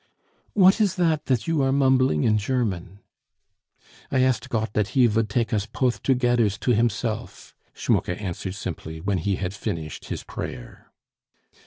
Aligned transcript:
"What 0.53 0.81
is 0.81 0.95
that 0.95 1.25
that 1.27 1.45
you 1.47 1.61
are 1.61 1.71
mumbling 1.71 2.23
in 2.23 2.39
German?" 2.39 3.01
"I 4.11 4.21
asked 4.21 4.49
Gott 4.49 4.73
dat 4.73 4.87
He 4.97 5.05
vould 5.05 5.29
take 5.29 5.53
us 5.53 5.67
poth 5.67 6.01
togedders 6.01 6.57
to 6.61 6.71
Himself!" 6.73 7.53
Schmucke 7.75 8.19
answered 8.19 8.55
simply 8.55 8.99
when 8.99 9.19
he 9.19 9.35
had 9.35 9.53
finished 9.53 10.05
his 10.05 10.23
prayer. 10.23 10.91